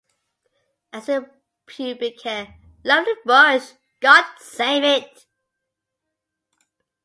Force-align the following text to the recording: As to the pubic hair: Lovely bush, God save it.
As 0.91 1.05
to 1.05 1.11
the 1.11 1.29
pubic 1.67 2.19
hair: 2.23 2.55
Lovely 2.83 3.13
bush, 3.23 3.73
God 4.01 4.25
save 4.39 4.83
it. 4.83 5.27